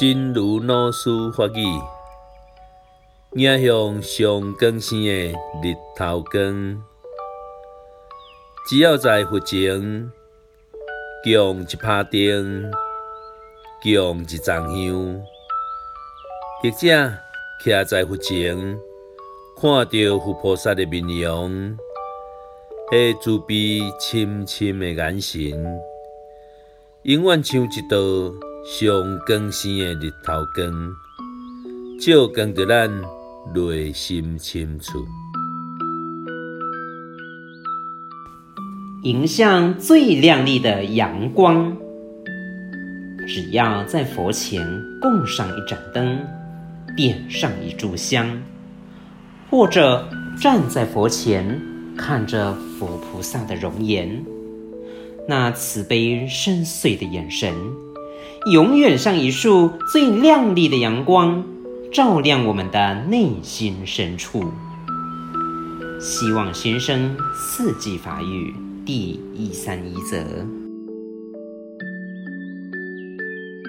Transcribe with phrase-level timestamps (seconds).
[0.00, 1.62] 真如老师法语，
[3.34, 5.10] 迎向上更生的
[5.62, 6.82] 日头光。
[8.66, 10.10] 只要在佛前
[11.22, 12.70] 供一帕灯，
[13.82, 15.22] 供一炷香，
[16.62, 17.12] 或者
[17.62, 18.56] 徛在佛前，
[19.60, 21.76] 看到佛菩萨的面容，
[22.90, 25.78] 迄慈悲深深的眼神，
[27.02, 28.49] 永远像一道。
[28.62, 30.94] 上更生的日头光，
[31.98, 32.90] 照光着咱
[33.54, 35.06] 内心深处。
[39.02, 41.74] 迎向最亮丽的阳光。
[43.26, 44.62] 只要在佛前
[45.00, 46.18] 供上一盏灯，
[46.94, 48.42] 点上一炷香，
[49.48, 50.06] 或者
[50.38, 51.58] 站在佛前
[51.96, 54.22] 看着佛菩萨的容颜，
[55.26, 57.54] 那慈悲深邃的眼神。
[58.46, 61.44] 永远像一束最亮丽的阳光，
[61.92, 64.50] 照亮我们的内心深处。
[66.00, 68.54] 希望先生四季法语
[68.86, 70.24] 第一三一则。